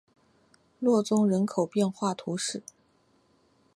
[0.79, 2.63] 洛宗人口变化图示